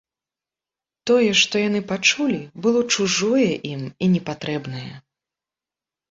[1.09, 4.87] Тое, што яны пачулі, было чужое ім і непатрэбнае.